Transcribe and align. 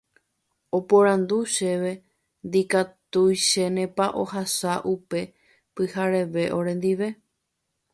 Oporandu 0.77 1.37
chéve 1.55 1.91
ndikatuichénepa 2.47 4.05
ohasa 4.23 4.71
upe 4.93 5.19
pyhareve 5.73 6.43
orendive. 6.57 7.07